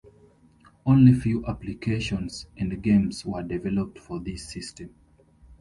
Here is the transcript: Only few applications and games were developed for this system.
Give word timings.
Only 0.83 1.13
few 1.13 1.45
applications 1.45 2.47
and 2.57 2.81
games 2.81 3.23
were 3.23 3.43
developed 3.43 3.99
for 3.99 4.19
this 4.19 4.49
system. 4.51 4.95